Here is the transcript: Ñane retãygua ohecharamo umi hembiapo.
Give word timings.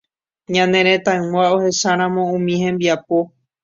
Ñane 0.53 0.79
retãygua 0.87 1.45
ohecharamo 1.57 2.23
umi 2.35 2.53
hembiapo. 2.63 3.19